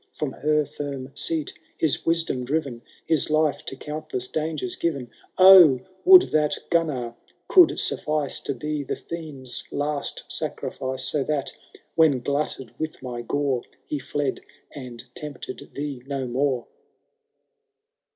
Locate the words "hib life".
3.07-3.63